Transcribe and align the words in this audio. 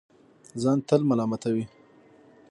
ځان 0.61 0.77
تل 0.87 1.01
ملامتوي 1.09 1.65